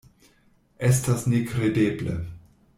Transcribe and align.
Estas 0.87 1.27
nekredeble. 1.35 2.19